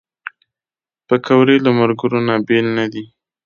[1.07, 3.03] پکورې له ملګرو نه بېل نه دي